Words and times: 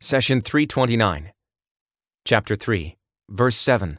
Session 0.00 0.40
329, 0.40 1.32
Chapter 2.24 2.54
3, 2.54 2.94
Verse 3.28 3.56
7. 3.56 3.98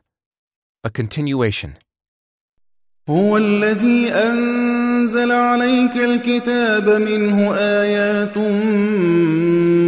A 0.86 0.90
continuation. 0.90 1.74
هو 3.09 3.38
الذي 3.38 4.12
أنزل 4.14 5.32
عليك 5.32 5.96
الكتاب 5.96 6.90
منه 6.90 7.56
آيات 7.56 8.38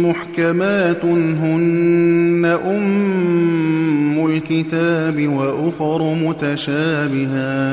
محكمات 0.08 1.04
هن 1.04 2.44
أم 2.66 4.26
الكتاب 4.26 5.28
وأخر 5.28 6.14
متشابهات 6.14 7.72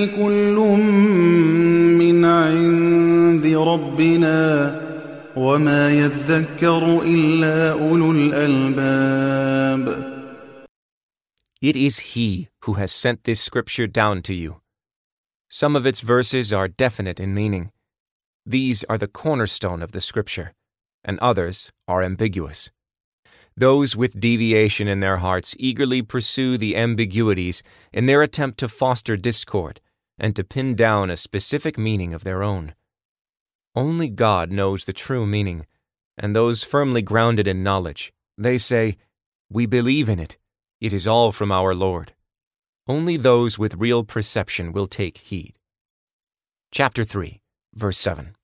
وما 5.50 5.90
يذكر 5.90 7.02
إلا 7.02 7.72
أولو 7.72 8.10
الألباب 8.12 9.86
It 11.62 11.74
is 11.74 12.14
He 12.14 12.48
who 12.62 12.74
has 12.74 12.92
sent 12.92 13.24
this 13.24 13.40
scripture 13.40 13.86
down 13.86 14.22
to 14.22 14.34
you. 14.34 14.60
Some 15.48 15.74
of 15.74 15.86
its 15.86 16.00
verses 16.00 16.52
are 16.52 16.68
definite 16.68 17.18
in 17.18 17.34
meaning. 17.34 17.72
These 18.44 18.84
are 18.84 18.98
the 18.98 19.08
cornerstone 19.08 19.82
of 19.82 19.92
the 19.92 20.00
scripture, 20.00 20.52
and 21.02 21.18
others 21.20 21.72
are 21.88 22.02
ambiguous. 22.02 22.70
Those 23.56 23.96
with 23.96 24.20
deviation 24.20 24.86
in 24.86 25.00
their 25.00 25.16
hearts 25.16 25.56
eagerly 25.58 26.02
pursue 26.02 26.58
the 26.58 26.76
ambiguities 26.76 27.62
in 27.90 28.04
their 28.04 28.20
attempt 28.22 28.58
to 28.58 28.68
foster 28.68 29.16
discord 29.16 29.80
and 30.18 30.36
to 30.36 30.44
pin 30.44 30.74
down 30.74 31.10
a 31.10 31.16
specific 31.16 31.78
meaning 31.78 32.12
of 32.12 32.22
their 32.22 32.42
own. 32.42 32.74
Only 33.75 34.09
God 34.09 34.51
knows 34.51 34.85
the 34.85 34.93
true 34.93 35.25
meaning, 35.25 35.65
and 36.17 36.35
those 36.35 36.63
firmly 36.63 37.01
grounded 37.01 37.47
in 37.47 37.63
knowledge, 37.63 38.11
they 38.37 38.57
say, 38.57 38.97
We 39.49 39.65
believe 39.65 40.09
in 40.09 40.19
it. 40.19 40.37
It 40.81 40.91
is 40.91 41.07
all 41.07 41.31
from 41.31 41.51
our 41.51 41.73
Lord. 41.73 42.13
Only 42.87 43.15
those 43.15 43.57
with 43.57 43.75
real 43.75 44.03
perception 44.03 44.73
will 44.73 44.87
take 44.87 45.19
heed. 45.19 45.53
Chapter 46.71 47.03
3, 47.03 47.39
verse 47.73 47.97
7. 47.97 48.35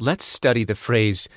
Let's 0.00 0.24
study 0.24 0.64
the 0.64 0.74
phrase, 0.74 1.28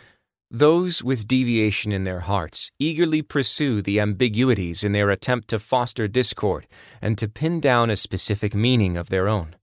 Those 0.49 1.03
with 1.03 1.27
deviation 1.27 1.91
in 1.91 2.05
their 2.05 2.21
hearts 2.21 2.71
eagerly 2.79 3.21
pursue 3.21 3.83
the 3.83 3.99
ambiguities 3.99 4.83
in 4.83 4.93
their 4.93 5.11
attempt 5.11 5.49
to 5.49 5.59
foster 5.59 6.07
discord 6.07 6.65
and 6.99 7.17
to 7.19 7.27
pin 7.27 7.59
down 7.59 7.91
a 7.91 7.95
specific 7.95 8.55
meaning 8.55 8.97
of 8.97 9.09
their 9.09 9.27
own. 9.27 9.55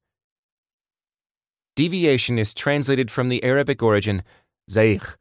Deviation 1.76 2.38
is 2.38 2.54
translated 2.54 3.10
from 3.10 3.28
the 3.28 3.42
Arabic 3.42 3.82
origin 3.82 4.22
zayg. 4.70 5.16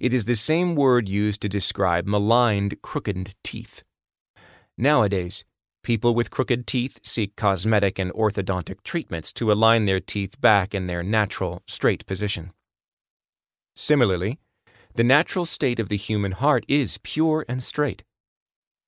It 0.00 0.12
is 0.12 0.24
the 0.24 0.34
same 0.34 0.74
word 0.74 1.08
used 1.08 1.40
to 1.42 1.48
describe 1.48 2.04
maligned, 2.04 2.82
crooked 2.82 3.36
teeth. 3.44 3.84
Nowadays, 4.76 5.44
people 5.84 6.16
with 6.16 6.32
crooked 6.32 6.66
teeth 6.66 6.98
seek 7.04 7.36
cosmetic 7.36 7.96
and 8.00 8.12
orthodontic 8.12 8.82
treatments 8.82 9.32
to 9.34 9.52
align 9.52 9.84
their 9.84 10.00
teeth 10.00 10.40
back 10.40 10.74
in 10.74 10.88
their 10.88 11.04
natural, 11.04 11.62
straight 11.68 12.04
position. 12.06 12.52
Similarly, 13.76 14.40
the 14.96 15.04
natural 15.04 15.44
state 15.44 15.78
of 15.78 15.88
the 15.88 15.96
human 15.96 16.32
heart 16.32 16.64
is 16.66 16.98
pure 17.04 17.44
and 17.48 17.62
straight. 17.62 18.02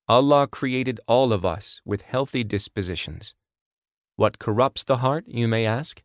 Allah 0.09 0.48
created 0.48 0.98
all 1.06 1.32
of 1.32 1.44
us 1.44 1.81
with 1.84 2.03
healthy 2.03 2.43
dispositions. 2.43 3.37
What 4.16 4.41
corrupts 4.41 4.82
the 4.82 4.97
heart, 4.97 5.25
you 5.28 5.47
may 5.47 5.64
ask? 5.64 6.03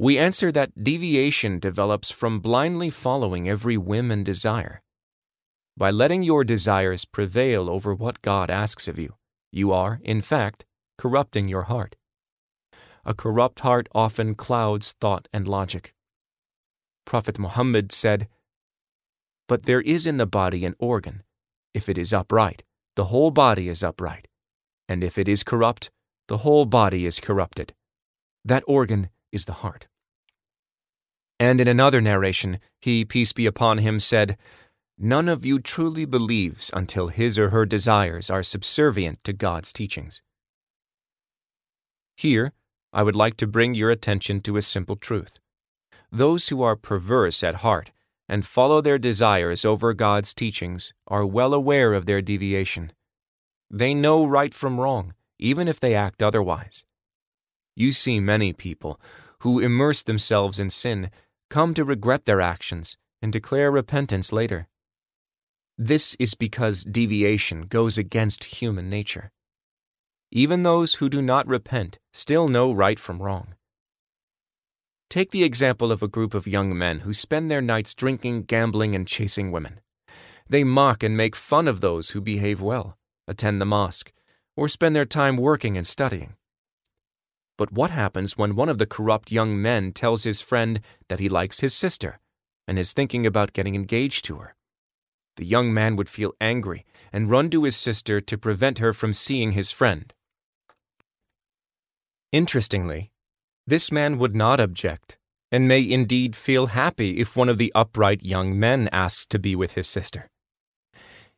We 0.00 0.16
answer 0.16 0.50
that 0.52 0.82
deviation 0.82 1.58
develops 1.58 2.10
from 2.10 2.40
blindly 2.40 2.88
following 2.88 3.50
every 3.50 3.76
whim 3.76 4.10
and 4.10 4.24
desire. 4.24 4.80
By 5.76 5.90
letting 5.90 6.22
your 6.22 6.42
desires 6.42 7.04
prevail 7.04 7.68
over 7.68 7.94
what 7.94 8.22
God 8.22 8.50
asks 8.50 8.88
of 8.88 8.98
you, 8.98 9.16
you 9.52 9.72
are, 9.72 10.00
in 10.02 10.22
fact, 10.22 10.64
corrupting 10.96 11.48
your 11.48 11.64
heart. 11.64 11.96
A 13.04 13.12
corrupt 13.12 13.60
heart 13.60 13.90
often 13.94 14.34
clouds 14.34 14.94
thought 15.02 15.28
and 15.34 15.46
logic. 15.46 15.92
Prophet 17.04 17.38
Muhammad 17.38 17.92
said, 17.92 18.26
But 19.48 19.64
there 19.64 19.82
is 19.82 20.06
in 20.06 20.16
the 20.16 20.24
body 20.24 20.64
an 20.64 20.76
organ. 20.78 21.24
If 21.74 21.90
it 21.90 21.98
is 21.98 22.14
upright, 22.14 22.62
the 22.96 23.12
whole 23.12 23.30
body 23.30 23.68
is 23.68 23.84
upright. 23.84 24.28
And 24.88 25.04
if 25.04 25.18
it 25.18 25.28
is 25.28 25.44
corrupt, 25.44 25.90
the 26.26 26.38
whole 26.38 26.64
body 26.64 27.04
is 27.04 27.20
corrupted. 27.20 27.74
That 28.46 28.64
organ 28.66 29.10
is 29.32 29.44
the 29.44 29.60
heart. 29.64 29.86
And 31.38 31.60
in 31.60 31.68
another 31.68 32.00
narration, 32.00 32.58
he, 32.80 33.04
peace 33.04 33.32
be 33.32 33.46
upon 33.46 33.78
him, 33.78 33.98
said, 33.98 34.36
None 34.98 35.28
of 35.28 35.46
you 35.46 35.58
truly 35.58 36.04
believes 36.04 36.70
until 36.74 37.08
his 37.08 37.38
or 37.38 37.48
her 37.48 37.64
desires 37.64 38.28
are 38.28 38.42
subservient 38.42 39.24
to 39.24 39.32
God's 39.32 39.72
teachings. 39.72 40.20
Here, 42.16 42.52
I 42.92 43.02
would 43.02 43.16
like 43.16 43.38
to 43.38 43.46
bring 43.46 43.74
your 43.74 43.90
attention 43.90 44.42
to 44.42 44.58
a 44.58 44.62
simple 44.62 44.96
truth. 44.96 45.38
Those 46.12 46.48
who 46.48 46.62
are 46.62 46.76
perverse 46.76 47.42
at 47.42 47.56
heart 47.56 47.92
and 48.28 48.44
follow 48.44 48.80
their 48.80 48.98
desires 48.98 49.64
over 49.64 49.94
God's 49.94 50.34
teachings 50.34 50.92
are 51.08 51.24
well 51.24 51.54
aware 51.54 51.94
of 51.94 52.04
their 52.04 52.20
deviation. 52.20 52.92
They 53.70 53.94
know 53.94 54.26
right 54.26 54.52
from 54.52 54.78
wrong, 54.78 55.14
even 55.38 55.66
if 55.66 55.80
they 55.80 55.94
act 55.94 56.22
otherwise. 56.22 56.84
You 57.80 57.92
see 57.92 58.20
many 58.20 58.52
people 58.52 59.00
who 59.38 59.58
immerse 59.58 60.02
themselves 60.02 60.60
in 60.60 60.68
sin 60.68 61.10
come 61.48 61.72
to 61.72 61.82
regret 61.82 62.26
their 62.26 62.42
actions 62.42 62.98
and 63.22 63.32
declare 63.32 63.70
repentance 63.70 64.34
later. 64.34 64.68
This 65.78 66.14
is 66.18 66.34
because 66.34 66.84
deviation 66.84 67.62
goes 67.62 67.96
against 67.96 68.60
human 68.60 68.90
nature. 68.90 69.32
Even 70.30 70.62
those 70.62 70.96
who 70.96 71.08
do 71.08 71.22
not 71.22 71.46
repent 71.46 71.98
still 72.12 72.48
know 72.48 72.70
right 72.70 72.98
from 72.98 73.22
wrong. 73.22 73.54
Take 75.08 75.30
the 75.30 75.42
example 75.42 75.90
of 75.90 76.02
a 76.02 76.14
group 76.16 76.34
of 76.34 76.46
young 76.46 76.76
men 76.76 76.98
who 76.98 77.14
spend 77.14 77.50
their 77.50 77.62
nights 77.62 77.94
drinking, 77.94 78.42
gambling, 78.42 78.94
and 78.94 79.08
chasing 79.08 79.52
women. 79.52 79.80
They 80.50 80.64
mock 80.64 81.02
and 81.02 81.16
make 81.16 81.34
fun 81.34 81.66
of 81.66 81.80
those 81.80 82.10
who 82.10 82.20
behave 82.20 82.60
well, 82.60 82.98
attend 83.26 83.58
the 83.58 83.64
mosque, 83.64 84.12
or 84.54 84.68
spend 84.68 84.94
their 84.94 85.06
time 85.06 85.38
working 85.38 85.78
and 85.78 85.86
studying. 85.86 86.36
But 87.60 87.72
what 87.72 87.90
happens 87.90 88.38
when 88.38 88.56
one 88.56 88.70
of 88.70 88.78
the 88.78 88.86
corrupt 88.86 89.30
young 89.30 89.60
men 89.60 89.92
tells 89.92 90.24
his 90.24 90.40
friend 90.40 90.80
that 91.10 91.20
he 91.20 91.28
likes 91.28 91.60
his 91.60 91.74
sister 91.74 92.18
and 92.66 92.78
is 92.78 92.94
thinking 92.94 93.26
about 93.26 93.52
getting 93.52 93.74
engaged 93.74 94.24
to 94.24 94.36
her? 94.36 94.54
The 95.36 95.44
young 95.44 95.74
man 95.74 95.94
would 95.96 96.08
feel 96.08 96.32
angry 96.40 96.86
and 97.12 97.28
run 97.28 97.50
to 97.50 97.64
his 97.64 97.76
sister 97.76 98.18
to 98.18 98.38
prevent 98.38 98.78
her 98.78 98.94
from 98.94 99.12
seeing 99.12 99.52
his 99.52 99.72
friend. 99.72 100.14
Interestingly, 102.32 103.10
this 103.66 103.92
man 103.92 104.16
would 104.16 104.34
not 104.34 104.58
object 104.58 105.18
and 105.52 105.68
may 105.68 105.86
indeed 105.86 106.34
feel 106.34 106.68
happy 106.68 107.18
if 107.18 107.36
one 107.36 107.50
of 107.50 107.58
the 107.58 107.72
upright 107.74 108.22
young 108.22 108.58
men 108.58 108.88
asks 108.90 109.26
to 109.26 109.38
be 109.38 109.54
with 109.54 109.74
his 109.74 109.86
sister. 109.86 110.30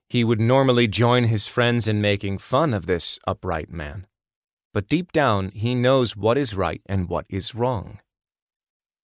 He 0.08 0.22
would 0.22 0.40
normally 0.40 0.86
join 0.86 1.24
his 1.24 1.48
friends 1.48 1.88
in 1.88 2.00
making 2.00 2.38
fun 2.38 2.74
of 2.74 2.86
this 2.86 3.18
upright 3.26 3.72
man, 3.72 4.06
but 4.72 4.88
deep 4.88 5.12
down 5.12 5.50
he 5.50 5.74
knows 5.74 6.16
what 6.16 6.38
is 6.38 6.54
right 6.54 6.80
and 6.86 7.08
what 7.08 7.26
is 7.28 7.54
wrong. 7.54 7.98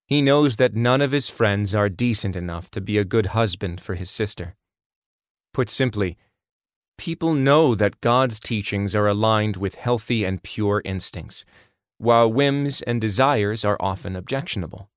He 0.06 0.23
knows 0.23 0.56
that 0.56 0.75
none 0.75 1.03
of 1.03 1.11
his 1.11 1.29
friends 1.29 1.75
are 1.75 1.91
decent 1.91 2.35
enough 2.35 2.70
to 2.70 2.81
be 2.81 2.97
a 2.97 3.05
good 3.05 3.26
husband 3.26 3.81
for 3.81 3.94
his 3.94 4.11
sister. 4.11 4.56
Put 5.53 5.69
simply, 5.69 6.17
people 6.97 7.35
know 7.35 7.75
that 7.75 8.00
God's 8.00 8.41
teachings 8.41 8.94
are 8.94 9.06
aligned 9.06 9.56
with 9.56 9.75
healthy 9.75 10.25
and 10.25 10.43
pure 10.43 10.81
instincts, 10.85 11.44
while 11.99 12.32
whims 12.32 12.81
and 12.82 13.00
desires 13.00 13.64
are 13.64 13.76
often 13.81 14.17
objectionable. 14.17 14.88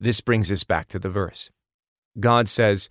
This 0.00 0.20
brings 0.20 0.50
us 0.50 0.64
back 0.64 0.88
to 0.88 0.98
the 0.98 1.10
verse. 1.10 1.50
God 2.18 2.48
says, 2.48 2.88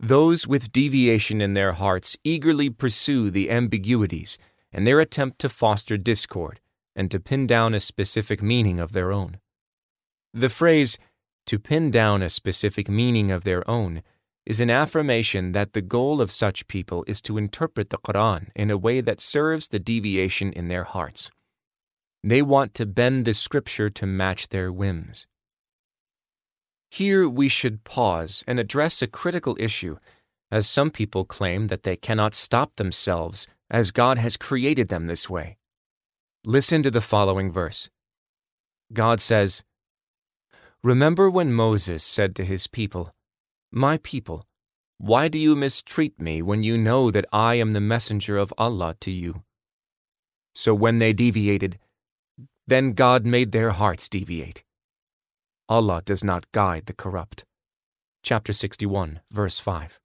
Those 0.00 0.46
with 0.46 0.72
deviation 0.72 1.42
in 1.42 1.52
their 1.52 1.72
hearts 1.72 2.16
eagerly 2.24 2.70
pursue 2.70 3.30
the 3.30 3.50
ambiguities 3.50 4.38
and 4.72 4.86
their 4.86 5.00
attempt 5.00 5.38
to 5.40 5.48
foster 5.48 5.96
discord 5.96 6.60
and 6.94 7.10
to 7.10 7.20
pin 7.20 7.46
down 7.46 7.74
a 7.74 7.80
specific 7.80 8.42
meaning 8.42 8.78
of 8.78 8.92
their 8.92 9.12
own. 9.12 9.38
The 10.34 10.48
phrase, 10.48 10.98
to 11.46 11.58
pin 11.58 11.90
down 11.90 12.22
a 12.22 12.28
specific 12.28 12.88
meaning 12.88 13.30
of 13.30 13.44
their 13.44 13.68
own, 13.68 14.02
is 14.44 14.60
an 14.60 14.70
affirmation 14.70 15.52
that 15.52 15.72
the 15.72 15.82
goal 15.82 16.20
of 16.20 16.30
such 16.30 16.66
people 16.66 17.04
is 17.06 17.20
to 17.22 17.38
interpret 17.38 17.90
the 17.90 17.98
Quran 17.98 18.48
in 18.54 18.70
a 18.70 18.78
way 18.78 19.00
that 19.00 19.20
serves 19.20 19.68
the 19.68 19.78
deviation 19.78 20.52
in 20.52 20.68
their 20.68 20.84
hearts. 20.84 21.30
They 22.24 22.42
want 22.42 22.74
to 22.74 22.86
bend 22.86 23.24
the 23.24 23.34
scripture 23.34 23.90
to 23.90 24.06
match 24.06 24.48
their 24.48 24.72
whims. 24.72 25.26
Here 26.90 27.28
we 27.28 27.48
should 27.48 27.84
pause 27.84 28.44
and 28.46 28.60
address 28.60 29.00
a 29.00 29.06
critical 29.06 29.56
issue, 29.58 29.96
as 30.50 30.68
some 30.68 30.90
people 30.90 31.24
claim 31.24 31.68
that 31.68 31.84
they 31.84 31.96
cannot 31.96 32.34
stop 32.34 32.76
themselves 32.76 33.46
as 33.72 33.90
God 33.90 34.18
has 34.18 34.36
created 34.36 34.88
them 34.88 35.06
this 35.06 35.30
way. 35.30 35.56
Listen 36.44 36.82
to 36.82 36.90
the 36.90 37.00
following 37.00 37.50
verse. 37.50 37.88
God 38.92 39.18
says, 39.18 39.64
Remember 40.84 41.30
when 41.30 41.52
Moses 41.52 42.04
said 42.04 42.36
to 42.36 42.44
his 42.44 42.66
people, 42.66 43.14
My 43.72 43.96
people, 43.96 44.44
why 44.98 45.28
do 45.28 45.38
you 45.38 45.56
mistreat 45.56 46.20
me 46.20 46.42
when 46.42 46.62
you 46.62 46.76
know 46.76 47.10
that 47.10 47.24
I 47.32 47.54
am 47.54 47.72
the 47.72 47.80
messenger 47.80 48.36
of 48.36 48.52
Allah 48.58 48.94
to 49.00 49.10
you? 49.10 49.42
So 50.54 50.74
when 50.74 50.98
they 50.98 51.14
deviated, 51.14 51.78
then 52.66 52.92
God 52.92 53.24
made 53.24 53.52
their 53.52 53.70
hearts 53.70 54.08
deviate. 54.08 54.64
Allah 55.68 56.02
does 56.04 56.22
not 56.22 56.50
guide 56.52 56.86
the 56.86 56.92
corrupt. 56.92 57.44
Chapter 58.22 58.52
61, 58.52 59.20
verse 59.30 59.58
5. 59.58 60.01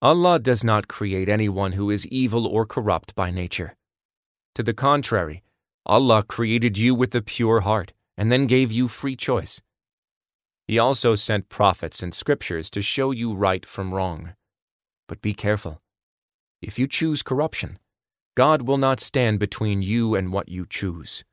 Allah 0.00 0.38
does 0.38 0.62
not 0.62 0.86
create 0.86 1.28
anyone 1.28 1.72
who 1.72 1.90
is 1.90 2.06
evil 2.06 2.46
or 2.46 2.64
corrupt 2.64 3.16
by 3.16 3.32
nature. 3.32 3.76
To 4.54 4.62
the 4.62 4.72
contrary, 4.72 5.42
Allah 5.84 6.22
created 6.22 6.78
you 6.78 6.94
with 6.94 7.14
a 7.16 7.22
pure 7.22 7.60
heart 7.60 7.92
and 8.16 8.30
then 8.30 8.46
gave 8.46 8.70
you 8.70 8.86
free 8.86 9.16
choice. 9.16 9.60
He 10.68 10.78
also 10.78 11.16
sent 11.16 11.48
prophets 11.48 12.00
and 12.00 12.14
scriptures 12.14 12.70
to 12.70 12.82
show 12.82 13.10
you 13.10 13.34
right 13.34 13.66
from 13.66 13.92
wrong. 13.92 14.34
But 15.08 15.20
be 15.20 15.34
careful. 15.34 15.80
If 16.62 16.78
you 16.78 16.86
choose 16.86 17.22
corruption, 17.24 17.78
God 18.36 18.62
will 18.62 18.78
not 18.78 19.00
stand 19.00 19.40
between 19.40 19.82
you 19.82 20.14
and 20.14 20.32
what 20.32 20.48
you 20.48 20.64
choose. 20.68 21.24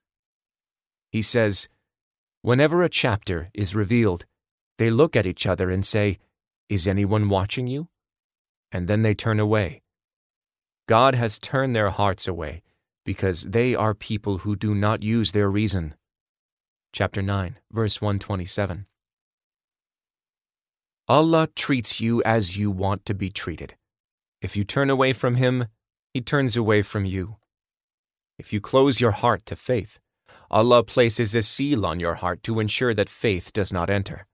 He 1.11 1.21
says, 1.21 1.67
Whenever 2.41 2.81
a 2.81 2.89
chapter 2.89 3.49
is 3.53 3.75
revealed, 3.75 4.25
they 4.79 4.89
look 4.89 5.15
at 5.15 5.27
each 5.27 5.45
other 5.45 5.69
and 5.69 5.85
say, 5.85 6.17
Is 6.67 6.87
anyone 6.87 7.29
watching 7.29 7.67
you? 7.67 7.89
And 8.75 8.89
then 8.89 9.03
they 9.03 9.13
turn 9.13 9.39
away. 9.39 9.83
God 10.85 11.15
has 11.15 11.39
turned 11.39 11.73
their 11.73 11.91
hearts 11.91 12.27
away 12.27 12.61
because 13.05 13.43
they 13.43 13.73
are 13.73 13.93
people 13.93 14.39
who 14.39 14.57
do 14.57 14.75
not 14.75 15.01
use 15.01 15.31
their 15.31 15.49
reason. 15.49 15.95
Chapter 16.91 17.21
9, 17.21 17.57
verse 17.71 18.01
127. 18.01 18.85
Allah 21.07 21.47
treats 21.55 22.01
you 22.01 22.21
as 22.23 22.57
you 22.57 22.69
want 22.69 23.05
to 23.05 23.13
be 23.13 23.29
treated. 23.29 23.77
If 24.41 24.57
you 24.57 24.65
turn 24.65 24.89
away 24.89 25.13
from 25.13 25.35
Him, 25.35 25.67
He 26.13 26.19
turns 26.19 26.57
away 26.57 26.81
from 26.81 27.05
you. 27.05 27.37
If 28.37 28.51
you 28.51 28.59
close 28.59 28.99
your 28.99 29.11
heart 29.11 29.45
to 29.45 29.55
faith, 29.55 29.99
Allah 30.51 30.83
places 30.83 31.33
a 31.33 31.41
seal 31.41 31.85
on 31.85 32.01
your 32.01 32.15
heart 32.15 32.43
to 32.43 32.59
ensure 32.59 32.93
that 32.93 33.07
faith 33.07 33.53
does 33.53 33.71
not 33.71 33.89
enter. 33.89 34.27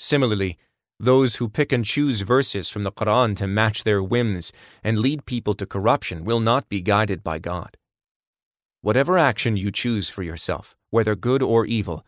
Similarly, 0.00 0.58
those 1.00 1.36
who 1.36 1.48
pick 1.48 1.72
and 1.72 1.84
choose 1.84 2.22
verses 2.22 2.68
from 2.68 2.82
the 2.82 2.92
Quran 2.92 3.36
to 3.36 3.46
match 3.46 3.84
their 3.84 4.02
whims 4.02 4.52
and 4.82 4.98
lead 4.98 5.26
people 5.26 5.54
to 5.54 5.66
corruption 5.66 6.24
will 6.24 6.40
not 6.40 6.68
be 6.68 6.80
guided 6.80 7.22
by 7.22 7.38
God. 7.38 7.76
Whatever 8.80 9.18
action 9.18 9.56
you 9.56 9.70
choose 9.70 10.10
for 10.10 10.22
yourself, 10.22 10.76
whether 10.90 11.14
good 11.14 11.42
or 11.42 11.66
evil, 11.66 12.04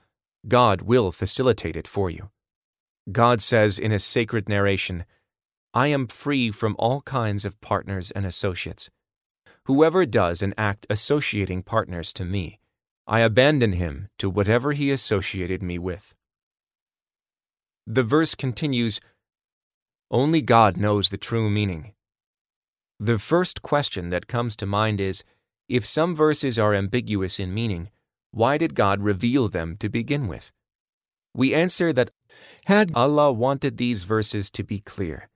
God 0.49 0.83
will 0.83 1.13
facilitate 1.13 1.77
it 1.77 1.89
for 1.89 2.11
you. 2.11 2.31
God 3.11 3.41
says 3.41 3.79
in 3.79 3.91
His 3.91 4.05
sacred 4.05 4.49
narration, 4.49 5.05
I 5.73 5.89
am 5.89 6.09
free 6.09 6.51
from 6.51 6.75
all 6.79 7.01
kinds 7.03 7.45
of 7.45 7.61
partners 7.61 8.11
and 8.11 8.27
associates. 8.27 8.91
Whoever 9.65 10.05
does 10.05 10.43
an 10.43 10.53
act 10.59 10.87
associating 10.91 11.63
partners 11.63 12.13
to 12.15 12.25
me, 12.25 12.59
I 13.07 13.21
abandon 13.21 13.73
him 13.73 14.09
to 14.19 14.31
whatever 14.31 14.73
he 14.73 14.91
associated 14.91 15.63
me 15.63 15.79
with. 15.79 16.15
The 17.93 18.05
verse 18.05 18.37
continues 18.37 19.01
Only 20.13 20.43
God 20.43 20.77
knows 20.77 21.11
the 21.11 21.19
true 21.19 21.51
meaning. 21.51 21.95
The 23.01 23.19
first 23.19 23.63
question 23.63 24.11
that 24.11 24.29
comes 24.29 24.55
to 24.57 24.67
mind 24.67 25.01
is 25.01 25.25
if 25.69 25.85
some 25.85 26.15
verses 26.15 26.57
are 26.57 26.73
ambiguous 26.73 27.41
in 27.41 27.53
meaning, 27.53 27.91
why 28.31 28.59
did 28.59 28.77
God 28.77 29.03
reveal 29.03 29.49
them 29.49 29.77
to 29.79 29.89
begin 29.89 30.29
with? 30.29 30.53
We 31.35 31.53
answer 31.53 31.93
that 31.93 32.13
had 32.67 32.93
Allah 32.95 33.33
wanted 33.33 33.77
these 33.77 34.05
verses 34.05 34.53
to 34.53 34.63
be 34.63 34.79
clear, 34.79 35.29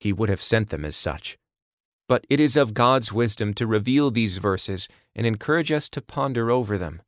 He 0.00 0.10
would 0.10 0.30
have 0.30 0.42
sent 0.42 0.70
them 0.70 0.86
as 0.86 0.96
such. 0.96 1.36
But 2.08 2.26
it 2.30 2.40
is 2.40 2.56
of 2.56 2.72
God's 2.72 3.12
wisdom 3.12 3.52
to 3.54 3.66
reveal 3.66 4.10
these 4.10 4.38
verses 4.38 4.88
and 5.14 5.26
encourage 5.26 5.70
us 5.70 5.90
to 5.90 6.00
ponder 6.00 6.50
over 6.50 6.78
them. 6.78 7.02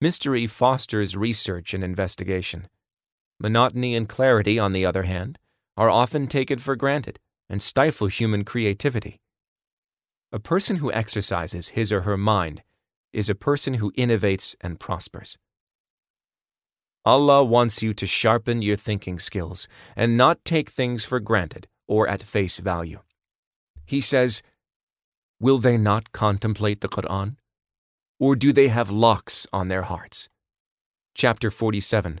Mystery 0.00 0.48
fosters 0.48 1.16
research 1.16 1.74
and 1.74 1.84
investigation. 1.84 2.66
Monotony 3.40 3.94
and 3.94 4.08
clarity, 4.08 4.58
on 4.58 4.72
the 4.72 4.84
other 4.84 5.04
hand, 5.04 5.38
are 5.76 5.90
often 5.90 6.26
taken 6.26 6.58
for 6.58 6.74
granted 6.74 7.18
and 7.48 7.62
stifle 7.62 8.08
human 8.08 8.44
creativity. 8.44 9.20
A 10.32 10.38
person 10.38 10.76
who 10.76 10.92
exercises 10.92 11.68
his 11.68 11.92
or 11.92 12.02
her 12.02 12.16
mind 12.16 12.62
is 13.12 13.30
a 13.30 13.34
person 13.34 13.74
who 13.74 13.92
innovates 13.92 14.54
and 14.60 14.78
prospers. 14.78 15.38
Allah 17.04 17.42
wants 17.42 17.82
you 17.82 17.94
to 17.94 18.06
sharpen 18.06 18.60
your 18.60 18.76
thinking 18.76 19.18
skills 19.18 19.66
and 19.96 20.16
not 20.16 20.44
take 20.44 20.68
things 20.68 21.06
for 21.06 21.20
granted 21.20 21.66
or 21.86 22.06
at 22.06 22.22
face 22.22 22.58
value. 22.58 23.00
He 23.86 24.00
says, 24.00 24.42
Will 25.40 25.58
they 25.58 25.78
not 25.78 26.12
contemplate 26.12 26.80
the 26.80 26.88
Quran? 26.88 27.36
Or 28.20 28.36
do 28.36 28.52
they 28.52 28.68
have 28.68 28.90
locks 28.90 29.46
on 29.52 29.68
their 29.68 29.82
hearts? 29.82 30.28
Chapter 31.14 31.50
47, 31.50 32.20